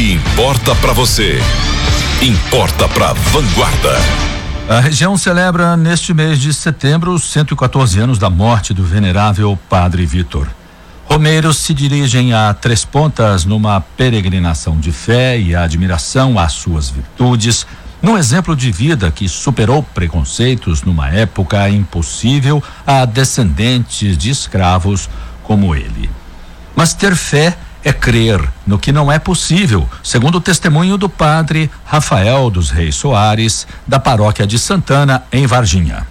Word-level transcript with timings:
Se 0.00 0.12
importa 0.14 0.74
para 0.76 0.94
você, 0.94 1.38
importa 2.22 2.88
para 2.88 3.12
Vanguarda. 3.12 3.98
A 4.66 4.80
região 4.80 5.14
celebra 5.14 5.76
neste 5.76 6.14
mês 6.14 6.38
de 6.38 6.54
setembro 6.54 7.12
os 7.12 7.24
114 7.24 8.00
anos 8.00 8.18
da 8.18 8.30
morte 8.30 8.72
do 8.72 8.82
venerável 8.82 9.58
Padre 9.68 10.06
Vitor. 10.06 10.48
Romeiros 11.04 11.58
se 11.58 11.74
dirigem 11.74 12.32
a 12.32 12.54
Três 12.54 12.82
Pontas 12.82 13.44
numa 13.44 13.78
peregrinação 13.82 14.80
de 14.80 14.90
fé 14.90 15.38
e 15.38 15.54
admiração 15.54 16.38
às 16.38 16.52
suas 16.52 16.88
virtudes, 16.88 17.66
num 18.00 18.16
exemplo 18.16 18.56
de 18.56 18.72
vida 18.72 19.10
que 19.10 19.28
superou 19.28 19.82
preconceitos 19.82 20.82
numa 20.82 21.10
época 21.10 21.68
impossível 21.68 22.64
a 22.86 23.04
descendentes 23.04 24.16
de 24.16 24.30
escravos 24.30 25.10
como 25.42 25.74
ele. 25.74 26.08
Mas 26.74 26.94
ter 26.94 27.14
fé 27.14 27.48
é 27.48 27.54
crer 27.92 28.40
no 28.66 28.78
que 28.78 28.92
não 28.92 29.10
é 29.10 29.18
possível, 29.18 29.88
segundo 30.02 30.36
o 30.36 30.40
testemunho 30.40 30.98
do 30.98 31.08
padre 31.08 31.70
Rafael 31.84 32.50
dos 32.50 32.70
Reis 32.70 32.94
Soares, 32.94 33.66
da 33.86 33.98
paróquia 33.98 34.46
de 34.46 34.58
Santana, 34.58 35.24
em 35.32 35.46
Varginha. 35.46 36.06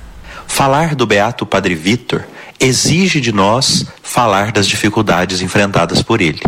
Falar 0.48 0.96
do 0.96 1.06
beato 1.06 1.46
Padre 1.46 1.76
Vitor 1.76 2.24
exige 2.60 3.22
de 3.22 3.32
nós 3.32 3.86
falar 4.02 4.52
das 4.52 4.68
dificuldades 4.68 5.42
enfrentadas 5.42 6.02
por 6.02 6.22
ele. 6.22 6.42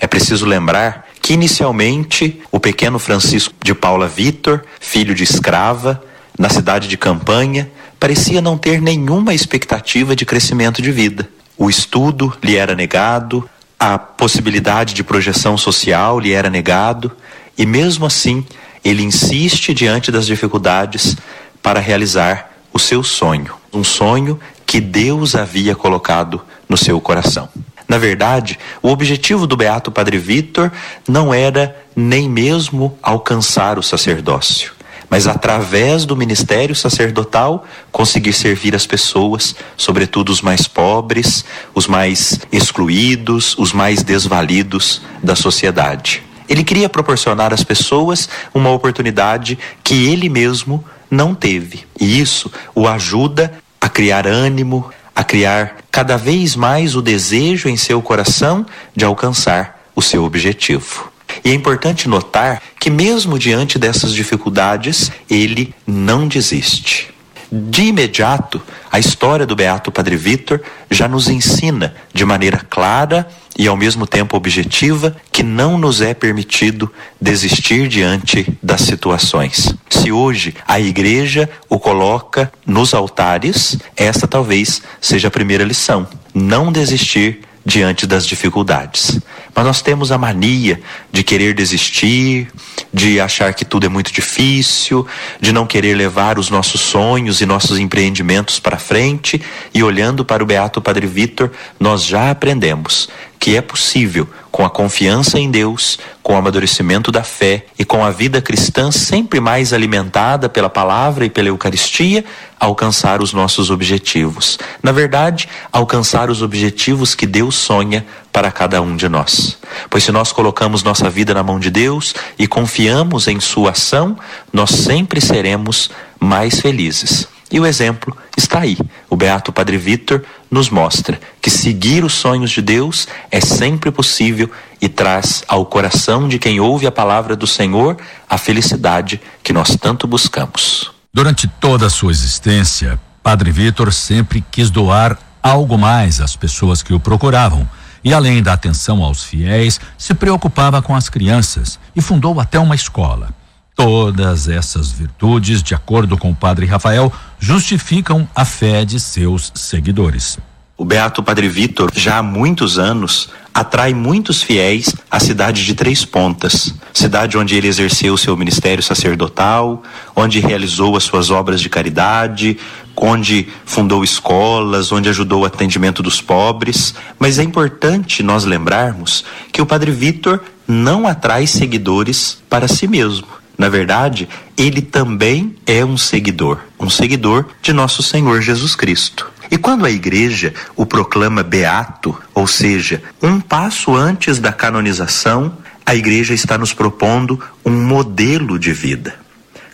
É 0.00 0.06
preciso 0.06 0.46
lembrar 0.46 1.06
que 1.20 1.34
inicialmente 1.34 2.40
o 2.50 2.58
pequeno 2.58 2.98
Francisco 2.98 3.54
de 3.62 3.74
Paula 3.74 4.08
Vitor, 4.08 4.64
filho 4.80 5.14
de 5.14 5.22
escrava, 5.22 6.02
na 6.36 6.48
cidade 6.48 6.88
de 6.88 6.96
Campanha, 6.96 7.70
parecia 8.00 8.40
não 8.40 8.58
ter 8.58 8.80
nenhuma 8.80 9.32
expectativa 9.32 10.16
de 10.16 10.24
crescimento 10.24 10.82
de 10.82 10.90
vida. 10.90 11.28
O 11.56 11.70
estudo 11.70 12.36
lhe 12.42 12.56
era 12.56 12.74
negado, 12.74 13.48
a 13.84 13.98
possibilidade 13.98 14.94
de 14.94 15.02
projeção 15.02 15.58
social 15.58 16.20
lhe 16.20 16.32
era 16.32 16.48
negado, 16.48 17.10
e 17.58 17.66
mesmo 17.66 18.06
assim 18.06 18.46
ele 18.84 19.02
insiste 19.02 19.74
diante 19.74 20.12
das 20.12 20.24
dificuldades 20.24 21.16
para 21.60 21.80
realizar 21.80 22.52
o 22.72 22.78
seu 22.78 23.02
sonho, 23.02 23.54
um 23.72 23.82
sonho 23.82 24.38
que 24.64 24.80
Deus 24.80 25.34
havia 25.34 25.74
colocado 25.74 26.40
no 26.68 26.76
seu 26.76 27.00
coração. 27.00 27.48
Na 27.88 27.98
verdade, 27.98 28.56
o 28.80 28.88
objetivo 28.88 29.48
do 29.48 29.56
Beato 29.56 29.90
Padre 29.90 30.16
Vitor 30.16 30.70
não 31.08 31.34
era 31.34 31.76
nem 31.96 32.28
mesmo 32.28 32.96
alcançar 33.02 33.80
o 33.80 33.82
sacerdócio, 33.82 34.74
mas 35.12 35.26
através 35.26 36.06
do 36.06 36.16
ministério 36.16 36.74
sacerdotal 36.74 37.66
conseguir 37.90 38.32
servir 38.32 38.74
as 38.74 38.86
pessoas, 38.86 39.54
sobretudo 39.76 40.30
os 40.30 40.40
mais 40.40 40.66
pobres, 40.66 41.44
os 41.74 41.86
mais 41.86 42.40
excluídos, 42.50 43.54
os 43.58 43.74
mais 43.74 44.02
desvalidos 44.02 45.02
da 45.22 45.36
sociedade. 45.36 46.22
Ele 46.48 46.64
queria 46.64 46.88
proporcionar 46.88 47.52
às 47.52 47.62
pessoas 47.62 48.26
uma 48.54 48.70
oportunidade 48.70 49.58
que 49.84 50.06
ele 50.06 50.30
mesmo 50.30 50.82
não 51.10 51.34
teve. 51.34 51.84
E 52.00 52.18
isso 52.18 52.50
o 52.74 52.88
ajuda 52.88 53.52
a 53.78 53.90
criar 53.90 54.26
ânimo, 54.26 54.90
a 55.14 55.22
criar 55.22 55.76
cada 55.90 56.16
vez 56.16 56.56
mais 56.56 56.96
o 56.96 57.02
desejo 57.02 57.68
em 57.68 57.76
seu 57.76 58.00
coração 58.00 58.64
de 58.96 59.04
alcançar 59.04 59.78
o 59.94 60.00
seu 60.00 60.24
objetivo. 60.24 61.11
E 61.44 61.50
é 61.50 61.54
importante 61.54 62.08
notar 62.08 62.62
que, 62.78 62.90
mesmo 62.90 63.38
diante 63.38 63.78
dessas 63.78 64.12
dificuldades, 64.12 65.10
ele 65.28 65.74
não 65.86 66.28
desiste. 66.28 67.12
De 67.54 67.82
imediato, 67.82 68.62
a 68.90 68.98
história 68.98 69.44
do 69.44 69.54
Beato 69.54 69.92
Padre 69.92 70.16
Vitor 70.16 70.58
já 70.90 71.06
nos 71.06 71.28
ensina 71.28 71.94
de 72.14 72.24
maneira 72.24 72.64
clara 72.70 73.28
e 73.58 73.68
ao 73.68 73.76
mesmo 73.76 74.06
tempo 74.06 74.38
objetiva 74.38 75.14
que 75.30 75.42
não 75.42 75.76
nos 75.76 76.00
é 76.00 76.14
permitido 76.14 76.90
desistir 77.20 77.88
diante 77.88 78.56
das 78.62 78.80
situações. 78.80 79.74
Se 79.90 80.10
hoje 80.10 80.54
a 80.66 80.80
igreja 80.80 81.46
o 81.68 81.78
coloca 81.78 82.50
nos 82.66 82.94
altares, 82.94 83.76
essa 83.94 84.26
talvez 84.26 84.80
seja 84.98 85.28
a 85.28 85.30
primeira 85.30 85.62
lição: 85.62 86.08
não 86.32 86.72
desistir 86.72 87.42
diante 87.66 88.06
das 88.06 88.26
dificuldades. 88.26 89.20
Mas 89.54 89.64
nós 89.64 89.82
temos 89.82 90.10
a 90.10 90.18
mania 90.18 90.80
de 91.10 91.22
querer 91.22 91.54
desistir, 91.54 92.48
de 92.92 93.20
achar 93.20 93.52
que 93.54 93.64
tudo 93.64 93.86
é 93.86 93.88
muito 93.88 94.12
difícil, 94.12 95.06
de 95.40 95.52
não 95.52 95.66
querer 95.66 95.94
levar 95.94 96.38
os 96.38 96.48
nossos 96.48 96.80
sonhos 96.80 97.40
e 97.40 97.46
nossos 97.46 97.78
empreendimentos 97.78 98.58
para 98.58 98.78
frente, 98.78 99.40
e 99.74 99.82
olhando 99.82 100.24
para 100.24 100.42
o 100.42 100.46
Beato 100.46 100.80
Padre 100.80 101.06
Vitor, 101.06 101.50
nós 101.78 102.04
já 102.04 102.30
aprendemos 102.30 103.08
que 103.42 103.56
é 103.56 103.60
possível, 103.60 104.28
com 104.52 104.64
a 104.64 104.70
confiança 104.70 105.36
em 105.36 105.50
Deus, 105.50 105.98
com 106.22 106.34
o 106.34 106.36
amadurecimento 106.36 107.10
da 107.10 107.24
fé 107.24 107.66
e 107.76 107.84
com 107.84 108.04
a 108.04 108.10
vida 108.12 108.40
cristã 108.40 108.92
sempre 108.92 109.40
mais 109.40 109.72
alimentada 109.72 110.48
pela 110.48 110.70
palavra 110.70 111.24
e 111.24 111.30
pela 111.30 111.48
Eucaristia, 111.48 112.24
alcançar 112.60 113.20
os 113.20 113.32
nossos 113.32 113.68
objetivos. 113.68 114.60
Na 114.80 114.92
verdade, 114.92 115.48
alcançar 115.72 116.30
os 116.30 116.40
objetivos 116.40 117.16
que 117.16 117.26
Deus 117.26 117.56
sonha 117.56 118.06
para 118.32 118.52
cada 118.52 118.80
um 118.80 118.94
de 118.94 119.08
nós. 119.08 119.58
Pois 119.90 120.04
se 120.04 120.12
nós 120.12 120.30
colocamos 120.30 120.84
nossa 120.84 121.10
vida 121.10 121.34
na 121.34 121.42
mão 121.42 121.58
de 121.58 121.68
Deus 121.68 122.14
e 122.38 122.46
confiamos 122.46 123.26
em 123.26 123.40
Sua 123.40 123.72
ação, 123.72 124.16
nós 124.52 124.70
sempre 124.70 125.20
seremos 125.20 125.90
mais 126.20 126.60
felizes. 126.60 127.26
E 127.52 127.60
o 127.60 127.66
exemplo 127.66 128.16
está 128.34 128.60
aí. 128.60 128.78
O 129.10 129.14
Beato 129.14 129.52
Padre 129.52 129.76
Vitor 129.76 130.24
nos 130.50 130.70
mostra 130.70 131.20
que 131.40 131.50
seguir 131.50 132.02
os 132.02 132.14
sonhos 132.14 132.50
de 132.50 132.62
Deus 132.62 133.06
é 133.30 133.42
sempre 133.42 133.90
possível 133.90 134.50
e 134.80 134.88
traz 134.88 135.44
ao 135.46 135.66
coração 135.66 136.26
de 136.26 136.38
quem 136.38 136.58
ouve 136.58 136.86
a 136.86 136.90
palavra 136.90 137.36
do 137.36 137.46
Senhor 137.46 137.98
a 138.28 138.38
felicidade 138.38 139.20
que 139.42 139.52
nós 139.52 139.76
tanto 139.76 140.06
buscamos. 140.06 140.90
Durante 141.12 141.46
toda 141.46 141.86
a 141.86 141.90
sua 141.90 142.10
existência, 142.10 142.98
Padre 143.22 143.50
Vitor 143.50 143.92
sempre 143.92 144.42
quis 144.50 144.70
doar 144.70 145.18
algo 145.42 145.76
mais 145.76 146.22
às 146.22 146.34
pessoas 146.34 146.82
que 146.82 146.94
o 146.94 147.00
procuravam. 147.00 147.68
E 148.02 148.14
além 148.14 148.42
da 148.42 148.54
atenção 148.54 149.02
aos 149.02 149.22
fiéis, 149.22 149.78
se 149.98 150.14
preocupava 150.14 150.80
com 150.80 150.96
as 150.96 151.10
crianças 151.10 151.78
e 151.94 152.00
fundou 152.00 152.40
até 152.40 152.58
uma 152.58 152.74
escola. 152.74 153.28
Todas 153.74 154.48
essas 154.48 154.90
virtudes, 154.90 155.62
de 155.62 155.74
acordo 155.74 156.18
com 156.18 156.30
o 156.30 156.34
padre 156.34 156.66
Rafael, 156.66 157.12
justificam 157.42 158.28
a 158.36 158.44
fé 158.44 158.84
de 158.84 159.00
seus 159.00 159.50
seguidores. 159.56 160.38
O 160.78 160.84
Beato 160.84 161.24
Padre 161.24 161.48
Vitor, 161.48 161.90
já 161.92 162.18
há 162.18 162.22
muitos 162.22 162.78
anos, 162.78 163.30
atrai 163.52 163.92
muitos 163.92 164.44
fiéis 164.44 164.94
à 165.10 165.18
cidade 165.18 165.64
de 165.64 165.74
Três 165.74 166.04
Pontas, 166.04 166.72
cidade 166.94 167.36
onde 167.36 167.56
ele 167.56 167.66
exerceu 167.66 168.16
seu 168.16 168.36
ministério 168.36 168.82
sacerdotal, 168.82 169.82
onde 170.14 170.38
realizou 170.38 170.96
as 170.96 171.02
suas 171.02 171.30
obras 171.30 171.60
de 171.60 171.68
caridade, 171.68 172.56
onde 172.96 173.48
fundou 173.64 174.04
escolas, 174.04 174.92
onde 174.92 175.08
ajudou 175.08 175.42
o 175.42 175.44
atendimento 175.44 176.00
dos 176.00 176.20
pobres. 176.20 176.94
Mas 177.18 177.40
é 177.40 177.42
importante 177.42 178.22
nós 178.22 178.44
lembrarmos 178.44 179.24
que 179.52 179.60
o 179.60 179.66
Padre 179.66 179.90
Vitor 179.90 180.40
não 180.66 181.08
atrai 181.08 181.48
seguidores 181.48 182.38
para 182.48 182.68
si 182.68 182.86
mesmo. 182.86 183.41
Na 183.56 183.68
verdade, 183.68 184.28
ele 184.56 184.80
também 184.80 185.54
é 185.66 185.84
um 185.84 185.96
seguidor, 185.96 186.58
um 186.78 186.90
seguidor 186.90 187.46
de 187.60 187.72
nosso 187.72 188.02
Senhor 188.02 188.40
Jesus 188.40 188.74
Cristo. 188.74 189.30
E 189.50 189.58
quando 189.58 189.84
a 189.84 189.90
igreja 189.90 190.54
o 190.74 190.86
proclama 190.86 191.42
beato, 191.42 192.18
ou 192.34 192.46
seja, 192.46 193.02
um 193.22 193.38
passo 193.38 193.94
antes 193.94 194.38
da 194.38 194.52
canonização, 194.52 195.58
a 195.84 195.94
igreja 195.94 196.32
está 196.32 196.56
nos 196.56 196.72
propondo 196.72 197.38
um 197.64 197.84
modelo 197.84 198.58
de 198.58 198.72
vida. 198.72 199.14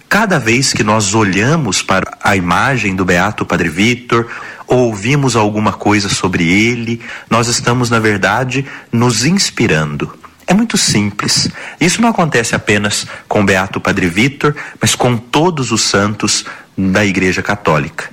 Cada 0.09 0.39
vez 0.39 0.73
que 0.73 0.83
nós 0.83 1.15
olhamos 1.15 1.83
para 1.83 2.17
a 2.25 2.35
imagem 2.35 2.97
do 2.97 3.05
beato 3.05 3.47
Padre 3.47 3.69
Vitor, 3.69 4.27
ou 4.67 4.89
ouvimos 4.89 5.37
alguma 5.37 5.73
coisa 5.73 6.09
sobre 6.09 6.49
ele, 6.49 7.01
nós 7.31 7.47
estamos, 7.47 7.89
na 7.89 7.99
verdade, 7.99 8.67
nos 8.91 9.25
inspirando 9.25 10.18
é 10.49 10.55
muito 10.55 10.79
simples. 10.79 11.49
Isso 11.79 12.01
não 12.01 12.09
acontece 12.09 12.55
apenas 12.55 13.07
com 13.29 13.43
o 13.43 13.45
Beato 13.45 13.79
Padre 13.79 14.09
Vitor, 14.09 14.57
mas 14.81 14.95
com 14.95 15.15
todos 15.15 15.71
os 15.71 15.83
santos 15.83 16.47
da 16.77 17.05
Igreja 17.05 17.43
Católica. 17.43 18.09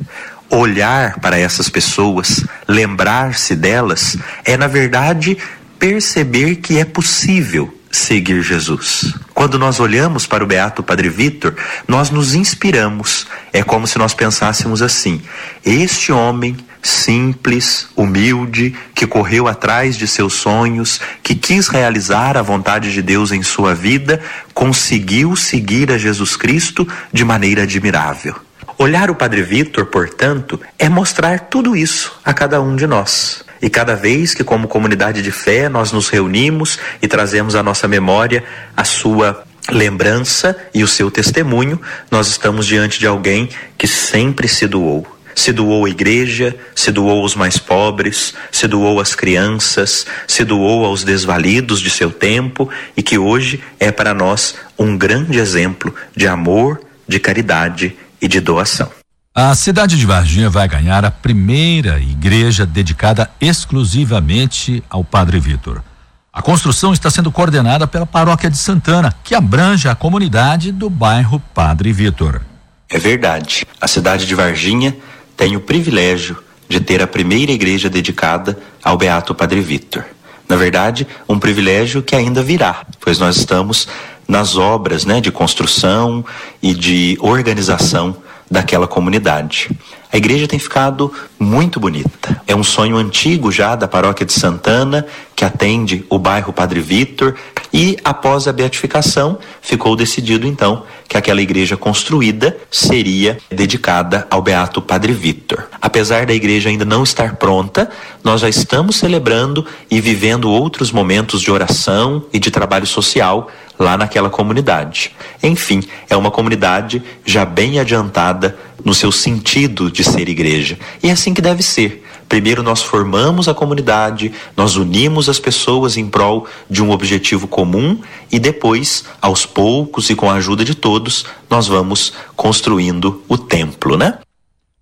Olhar 0.49 1.17
para 1.21 1.39
essas 1.39 1.69
pessoas, 1.69 2.45
lembrar-se 2.67 3.55
delas, 3.55 4.17
é 4.43 4.57
na 4.57 4.67
verdade 4.67 5.37
perceber 5.79 6.57
que 6.57 6.77
é 6.77 6.83
possível 6.83 7.73
seguir 7.89 8.41
Jesus. 8.41 9.13
Quando 9.33 9.57
nós 9.57 9.79
olhamos 9.79 10.27
para 10.27 10.43
o 10.43 10.47
Beato 10.47 10.83
Padre 10.83 11.07
Vitor, 11.07 11.55
nós 11.87 12.09
nos 12.09 12.35
inspiramos. 12.35 13.27
É 13.53 13.63
como 13.63 13.87
se 13.87 13.97
nós 13.97 14.13
pensássemos 14.13 14.81
assim: 14.81 15.21
este 15.63 16.11
homem 16.11 16.57
simples, 16.85 17.87
humilde, 17.95 18.75
que 18.93 19.07
correu 19.07 19.47
atrás 19.47 19.97
de 19.97 20.07
seus 20.07 20.33
sonhos, 20.33 21.01
que 21.23 21.33
quis 21.33 21.67
realizar 21.67 22.37
a 22.37 22.43
vontade 22.43 22.93
de 22.93 23.01
Deus 23.01 23.31
em 23.31 23.41
sua 23.41 23.73
vida, 23.73 24.21
conseguiu 24.53 25.35
seguir 25.35 25.91
a 25.91 25.97
Jesus 25.97 26.37
Cristo 26.37 26.87
de 27.11 27.25
maneira 27.25 27.63
admirável. 27.63 28.35
Olhar 28.77 29.09
o 29.09 29.15
Padre 29.15 29.41
Vitor, 29.41 29.87
portanto, 29.87 30.59
é 30.77 30.87
mostrar 30.87 31.39
tudo 31.39 31.75
isso 31.75 32.19
a 32.23 32.33
cada 32.33 32.61
um 32.61 32.75
de 32.75 32.85
nós. 32.85 33.43
E 33.61 33.69
cada 33.69 33.95
vez 33.95 34.35
que, 34.35 34.43
como 34.43 34.67
comunidade 34.67 35.23
de 35.23 35.31
fé, 35.31 35.67
nós 35.67 35.91
nos 35.91 36.09
reunimos 36.09 36.77
e 37.01 37.07
trazemos 37.07 37.55
à 37.55 37.63
nossa 37.63 37.87
memória 37.87 38.43
a 38.77 38.83
sua 38.83 39.43
lembrança 39.71 40.55
e 40.71 40.83
o 40.83 40.87
seu 40.87 41.09
testemunho, 41.09 41.81
nós 42.11 42.27
estamos 42.27 42.67
diante 42.67 42.99
de 42.99 43.07
alguém 43.07 43.49
que 43.75 43.87
sempre 43.87 44.47
se 44.47 44.67
doou. 44.67 45.14
Se 45.35 45.51
doou 45.51 45.85
à 45.85 45.89
igreja, 45.89 46.55
se 46.73 46.91
doou 46.91 47.21
aos 47.21 47.35
mais 47.35 47.57
pobres, 47.57 48.33
se 48.51 48.67
doou 48.67 48.99
às 48.99 49.13
crianças, 49.13 50.07
se 50.25 50.45
doou 50.45 50.85
aos 50.85 51.03
desvalidos 51.03 51.81
de 51.81 51.89
seu 51.89 52.09
tempo 52.09 52.69
e 52.95 53.03
que 53.03 53.17
hoje 53.17 53.61
é 53.79 53.91
para 53.91 54.13
nós 54.13 54.55
um 54.79 54.97
grande 54.97 55.37
exemplo 55.37 55.93
de 56.15 56.27
amor, 56.27 56.81
de 57.07 57.19
caridade 57.19 57.95
e 58.21 58.27
de 58.27 58.39
doação. 58.39 58.89
A 59.37 59.53
cidade 59.53 59.97
de 59.97 60.05
Varginha 60.05 60.49
vai 60.49 60.65
ganhar 60.65 61.03
a 61.03 61.11
primeira 61.11 61.99
igreja 61.99 62.65
dedicada 62.65 63.29
exclusivamente 63.41 64.81
ao 64.89 65.03
Padre 65.03 65.41
Vitor. 65.41 65.83
A 66.31 66.41
construção 66.41 66.93
está 66.93 67.09
sendo 67.09 67.31
coordenada 67.31 67.85
pela 67.85 68.05
Paróquia 68.05 68.49
de 68.49 68.57
Santana, 68.57 69.13
que 69.23 69.35
abrange 69.35 69.89
a 69.89 69.95
comunidade 69.95 70.71
do 70.71 70.89
bairro 70.89 71.41
Padre 71.53 71.91
Vitor. 71.91 72.41
É 72.89 72.97
verdade. 72.97 73.65
A 73.79 73.87
cidade 73.87 74.25
de 74.25 74.35
Varginha 74.35 74.95
tem 75.35 75.55
o 75.55 75.61
privilégio 75.61 76.37
de 76.67 76.79
ter 76.79 77.01
a 77.01 77.07
primeira 77.07 77.51
igreja 77.51 77.89
dedicada 77.89 78.57
ao 78.83 78.97
Beato 78.97 79.35
Padre 79.35 79.61
Vitor. 79.61 80.03
Na 80.47 80.55
verdade, 80.55 81.07
um 81.27 81.39
privilégio 81.39 82.01
que 82.01 82.15
ainda 82.15 82.41
virá, 82.43 82.85
pois 82.99 83.19
nós 83.19 83.37
estamos 83.37 83.87
nas 84.27 84.57
obras 84.57 85.05
né, 85.05 85.21
de 85.21 85.31
construção 85.31 86.25
e 86.61 86.73
de 86.73 87.17
organização 87.19 88.15
daquela 88.49 88.87
comunidade. 88.87 89.69
A 90.11 90.17
igreja 90.17 90.47
tem 90.47 90.59
ficado 90.59 91.11
muito 91.39 91.79
bonita. 91.79 92.41
É 92.47 92.55
um 92.55 92.63
sonho 92.63 92.97
antigo 92.97 93.51
já 93.51 93.75
da 93.75 93.87
paróquia 93.87 94.25
de 94.25 94.33
Santana, 94.33 95.05
que 95.35 95.43
atende 95.43 96.05
o 96.09 96.17
bairro 96.17 96.53
Padre 96.53 96.79
Vitor, 96.79 97.35
e 97.73 97.97
após 98.03 98.47
a 98.47 98.53
beatificação, 98.53 99.37
ficou 99.61 99.95
decidido 99.95 100.47
então 100.47 100.83
que 101.07 101.17
aquela 101.17 101.41
igreja 101.41 101.75
construída 101.75 102.57
seria 102.71 103.37
dedicada 103.51 104.25
ao 104.29 104.41
beato 104.41 104.81
Padre 104.81 105.13
Vitor. 105.13 105.65
Apesar 105.81 106.25
da 106.25 106.33
igreja 106.33 106.69
ainda 106.69 106.85
não 106.85 107.03
estar 107.03 107.35
pronta, 107.35 107.89
nós 108.23 108.41
já 108.41 108.49
estamos 108.49 108.95
celebrando 108.95 109.65
e 109.91 109.99
vivendo 109.99 110.49
outros 110.49 110.91
momentos 110.91 111.41
de 111.41 111.51
oração 111.51 112.25
e 112.31 112.39
de 112.39 112.49
trabalho 112.49 112.87
social 112.87 113.49
lá 113.77 113.97
naquela 113.97 114.29
comunidade. 114.29 115.11
Enfim, 115.43 115.83
é 116.09 116.15
uma 116.15 116.31
comunidade 116.31 117.03
já 117.25 117.45
bem 117.45 117.79
adiantada 117.79 118.57
no 118.83 118.93
seu 118.93 119.11
sentido 119.11 119.91
de 119.91 120.03
ser 120.03 120.29
igreja. 120.29 120.77
E 121.01 121.09
é 121.09 121.15
assim 121.25 121.33
que 121.33 121.41
deve 121.41 121.63
ser. 121.63 122.05
Primeiro 122.29 122.61
nós 122.61 122.83
formamos 122.83 123.47
a 123.47 123.53
comunidade, 123.53 124.31
nós 124.55 124.75
unimos 124.75 125.27
as 125.27 125.39
pessoas 125.39 125.97
em 125.97 126.07
prol 126.07 126.47
de 126.69 126.83
um 126.83 126.91
objetivo 126.91 127.47
comum 127.47 127.99
e 128.31 128.37
depois, 128.37 129.05
aos 129.19 129.45
poucos 129.45 130.09
e 130.09 130.15
com 130.15 130.29
a 130.29 130.35
ajuda 130.35 130.63
de 130.63 130.75
todos, 130.75 131.25
nós 131.49 131.67
vamos 131.67 132.13
construindo 132.35 133.23
o 133.27 133.37
templo, 133.37 133.97
né? 133.97 134.19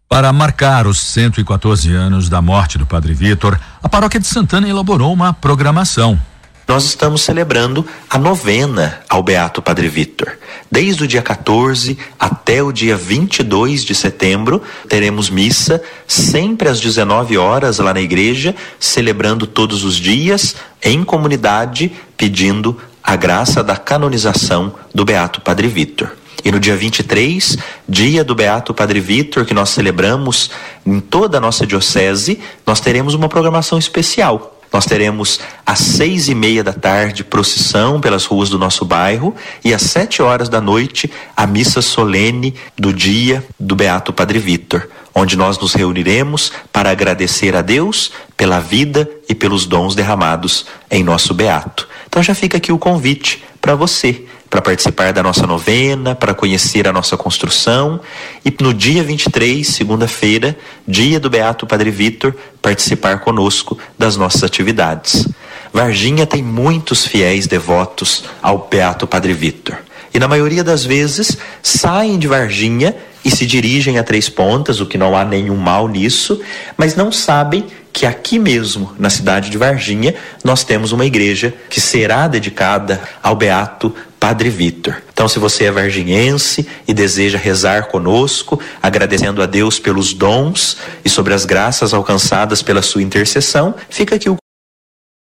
Para 0.10 0.31
marcar 0.34 0.86
os 0.86 1.00
114 1.00 1.92
anos 1.94 2.30
da 2.30 2.42
morte 2.42 2.78
do 2.78 2.86
Padre 2.86 3.13
Vitor, 3.13 3.57
a 3.81 3.88
Paróquia 3.88 4.19
de 4.19 4.28
Santana 4.28 4.68
elaborou 4.68 5.12
uma 5.12 5.34
programação 5.34 6.19
nós 6.68 6.86
estamos 6.86 7.21
celebrando 7.21 7.86
a 8.10 8.18
novena 8.18 9.01
ao 9.10 9.21
Beato 9.21 9.62
Padre 9.62 9.88
Vitor. 9.88 10.38
Desde 10.71 11.04
o 11.04 11.07
dia 11.07 11.21
14 11.21 11.98
até 12.19 12.63
o 12.63 12.71
dia 12.71 12.95
22 12.95 13.83
de 13.83 13.94
setembro, 13.94 14.62
teremos 14.88 15.30
missa 15.30 15.81
sempre 16.07 16.69
às 16.69 16.80
19 16.80 17.38
horas 17.38 17.80
lá 17.80 17.94
na 17.94 18.01
igreja, 18.01 18.56
celebrando 18.80 19.45
todos 19.45 19.83
os 19.83 19.95
dias 19.95 20.56
em 20.81 21.04
comunidade, 21.04 21.92
pedindo 22.18 22.80
a 23.04 23.15
graça 23.15 23.63
da 23.63 23.75
canonização 23.75 24.74
do 24.95 25.04
Beato 25.04 25.42
Padre 25.42 25.68
Vitor. 25.68 26.12
E 26.45 26.51
no 26.51 26.60
dia 26.60 26.75
23, 26.75 27.57
dia 27.88 28.24
do 28.24 28.36
Beato 28.36 28.74
Padre 28.74 29.00
Vitor, 29.00 29.45
que 29.45 29.54
nós 29.54 29.69
celebramos 29.69 30.50
em 30.86 31.00
toda 31.00 31.38
a 31.38 31.42
nossa 31.42 31.65
diocese, 31.65 32.39
nós 32.65 32.80
teremos 32.80 33.13
uma 33.13 33.30
programação 33.30 33.77
especial 33.77 34.54
nós 34.74 34.88
teremos 34.88 35.40
às 35.64 35.78
seis 35.78 36.28
e 36.28 36.34
meia 36.34 36.64
da 36.64 36.74
tarde 36.74 37.24
procissão 37.24 38.02
pelas 38.02 38.25
ruas 38.25 38.50
do 38.50 38.58
nosso 38.58 38.84
bairro 38.84 39.36
e 39.64 39.72
às 39.72 39.84
sete 39.84 40.20
horas 40.20 40.50
da 40.50 40.60
noite 40.60 41.12
a 41.38 41.46
missa 41.46 41.80
solene 41.80 42.56
do 42.75 42.92
dia 42.92 43.46
do 43.60 43.75
Beato 43.75 44.12
Padre 44.12 44.40
Vitor, 44.40 44.90
onde 45.14 45.38
nós 45.38 45.60
nos 45.60 45.75
reuniremos 45.75 46.52
para 46.72 46.90
agradecer 46.90 47.56
a 47.56 47.62
Deus 47.62 48.12
pela 48.36 48.60
vida 48.60 49.08
e 49.30 49.36
pelos 49.36 49.68
dons 49.68 49.94
derramados 49.94 50.66
em 50.90 51.04
nosso 51.04 51.36
Beato. 51.36 51.88
Então 52.08 52.24
já 52.24 52.34
fica 52.34 52.58
aqui 52.58 52.72
o 52.72 52.80
convite 52.80 53.44
para 53.62 53.75
você 53.75 54.25
para 54.53 54.61
participar 54.61 55.11
da 55.11 55.23
nossa 55.23 55.47
novena, 55.47 56.13
para 56.13 56.31
conhecer 56.31 56.88
a 56.88 56.94
nossa 56.94 57.17
construção 57.17 58.00
e 58.45 58.55
no 58.61 58.71
dia 58.71 59.03
23, 59.03 59.65
segunda-feira, 59.65 60.55
dia 60.88 61.19
do 61.19 61.27
Beato 61.27 61.65
Padre 61.65 61.89
Vitor, 61.89 62.35
participar 62.61 63.21
conosco 63.21 63.79
das 63.97 64.15
nossas 64.15 64.44
atividades. 64.44 65.27
Varginha 65.73 66.27
tem 66.27 66.44
muitos 66.44 67.03
fiéis 67.03 67.47
devotos 67.47 68.25
ao 68.44 68.67
Beato 68.69 69.07
Padre 69.07 69.33
Vitor. 69.33 69.75
E 70.13 70.19
na 70.19 70.27
maioria 70.27 70.63
das 70.63 70.85
vezes 70.85 71.35
saem 71.63 72.19
de 72.19 72.27
Varginha 72.27 72.95
e 73.25 73.31
se 73.31 73.47
dirigem 73.47 73.97
a 73.97 74.03
Três 74.03 74.29
Pontas, 74.29 74.79
o 74.79 74.85
que 74.85 75.00
não 75.00 75.17
há 75.17 75.25
nenhum 75.25 75.57
mal 75.57 75.88
nisso, 75.88 76.39
mas 76.77 76.95
não 76.95 77.11
sabem 77.11 77.65
que 77.94 78.07
aqui 78.07 78.40
mesmo, 78.40 78.92
na 78.98 79.10
cidade 79.10 79.51
de 79.51 79.57
Varginha, 79.57 80.16
nós 80.44 80.63
temos 80.63 80.92
uma 80.92 81.06
igreja 81.06 81.54
que 81.69 81.80
será 81.80 82.28
dedicada 82.28 83.00
ao 83.22 83.36
Beato 83.36 83.95
Padre 84.19 84.50
Vitor. 84.50 84.95
Então, 85.13 85.28
se 85.28 85.38
você 85.38 85.66
é 85.66 85.72
varginhense 85.72 86.68
e 86.88 86.94
deseja 86.94 87.38
rezar 87.38 87.88
conosco, 87.88 88.60
agradecendo 88.81 89.44
a 89.44 89.45
Deus 89.45 89.78
pelos 89.78 90.13
dons 90.13 90.78
e 91.06 91.10
sobre 91.10 91.34
as 91.34 91.45
graças 91.45 91.94
alcançadas 91.94 92.63
pela 92.63 92.81
sua 92.81 93.04
intercessão, 93.04 93.75
fica 93.90 94.16
aqui 94.16 94.30
o 94.30 94.38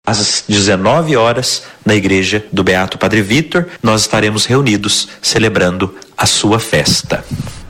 às 0.07 0.45
19 0.49 1.17
horas, 1.17 1.65
na 1.85 1.95
igreja 1.95 2.45
do 2.53 2.63
Beato 2.63 2.97
Padre 2.97 3.23
Vitor, 3.23 3.67
nós 3.83 4.03
estaremos 4.03 4.47
reunidos 4.47 5.09
celebrando 5.21 5.93
a 6.17 6.27
sua 6.27 6.61
festa. 6.61 7.25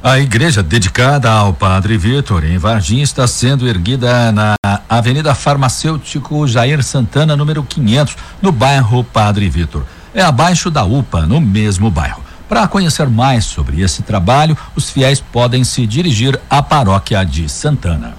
A 0.07 0.21
igreja 0.21 0.63
dedicada 0.63 1.29
ao 1.33 1.53
Padre 1.53 1.99
Vitor 1.99 2.45
em 2.45 2.57
Varginha 2.59 3.03
está 3.03 3.27
sendo 3.27 3.67
erguida 3.67 4.31
na 4.31 4.55
Avenida 4.89 5.35
Farmacêutico 5.35 6.47
Jair 6.47 6.81
Santana, 6.85 7.35
número 7.35 7.65
500, 7.65 8.17
no 8.41 8.53
bairro 8.53 9.03
Padre 9.03 9.49
Vitor. 9.49 9.83
É 10.15 10.23
abaixo 10.23 10.71
da 10.71 10.85
UPA, 10.85 11.27
no 11.27 11.41
mesmo 11.41 11.91
bairro. 11.91 12.23
Para 12.49 12.69
conhecer 12.69 13.09
mais 13.09 13.47
sobre 13.47 13.81
esse 13.81 14.05
trabalho, 14.05 14.57
os 14.77 14.89
fiéis 14.91 15.21
podem 15.21 15.65
se 15.65 15.85
dirigir 15.85 16.39
à 16.49 16.63
paróquia 16.63 17.25
de 17.25 17.49
Santana. 17.49 18.15